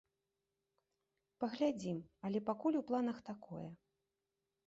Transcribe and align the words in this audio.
Паглядзім, 1.43 1.99
але 2.29 2.39
пакуль 2.49 2.79
у 2.81 2.83
планах 2.89 3.17
такое. 3.29 3.67